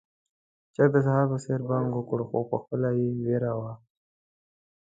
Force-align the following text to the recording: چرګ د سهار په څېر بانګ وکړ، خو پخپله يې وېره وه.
چرګ 0.73 0.91
د 0.93 0.97
سهار 1.05 1.25
په 1.31 1.37
څېر 1.43 1.61
بانګ 1.69 1.87
وکړ، 1.93 2.19
خو 2.29 2.39
پخپله 2.51 2.89
يې 2.99 3.07
وېره 3.23 3.53
وه. 3.59 3.71